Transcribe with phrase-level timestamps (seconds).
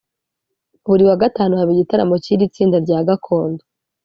[0.87, 3.63] buri wa Gatanu haba igitaramo cy’iri tsinda rya Gakondo